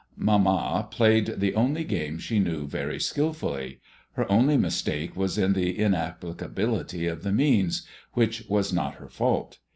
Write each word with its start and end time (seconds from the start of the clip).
Mamma 0.17 0.87
played 0.89 1.27
the 1.37 1.53
only 1.53 1.83
game 1.83 2.17
she 2.17 2.39
knew 2.39 2.65
very 2.65 2.99
skilfully. 2.99 3.79
Her 4.13 4.25
only 4.31 4.57
mistake 4.57 5.15
was 5.15 5.37
in 5.37 5.53
the 5.53 5.77
inapplicability 5.77 7.05
of 7.05 7.21
the 7.21 7.31
means, 7.31 7.85
which 8.13 8.43
was 8.49 8.73
not 8.73 8.95
her 8.95 9.09
fault. 9.09 9.59